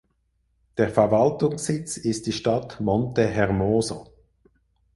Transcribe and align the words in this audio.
Der 0.79 0.89
Verwaltungssitz 0.89 1.97
ist 1.97 2.25
die 2.25 2.31
Stadt 2.31 2.79
Monte 2.81 3.27
Hermoso. 3.27 4.07